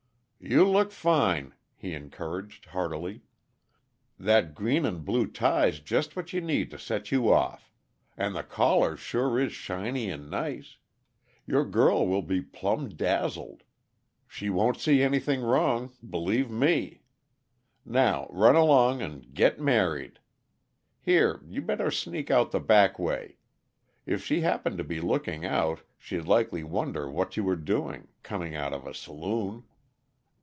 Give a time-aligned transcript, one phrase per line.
[0.43, 3.21] "You look fine!" he encouraged heartily.
[4.17, 7.71] "That green and blue tie's just what you need to set you off.
[8.17, 10.77] And the collar sure is shiny and nice
[11.45, 13.61] your girl will be plumb dazzled.
[14.27, 17.03] She won't see anything wrong believe me.
[17.85, 20.17] Now, run along and get married.
[20.99, 23.37] Here, you better sneak out the back way;
[24.07, 28.55] if she happened to be looking out, she'd likely wonder what you were doing, coming
[28.55, 29.65] out of a saloon.